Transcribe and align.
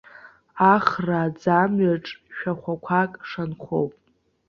Ахра 0.73 1.19
аӡамҩаҿ 1.27 2.05
шәахәақәак 2.35 3.11
шанхоуп. 3.29 3.93